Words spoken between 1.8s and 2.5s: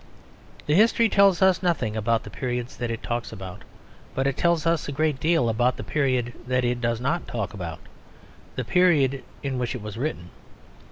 about the